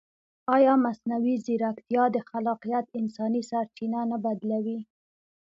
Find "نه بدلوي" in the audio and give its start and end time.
4.11-4.79